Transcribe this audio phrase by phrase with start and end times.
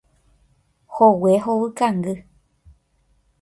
[0.95, 2.15] Hogue hovykangy.